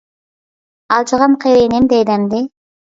ئالجىغان 0.95 1.39
قېرى 1.45 1.71
نېمە 1.77 1.95
دەيدۇ 1.95 2.17
ئەمدى؟! 2.19 2.45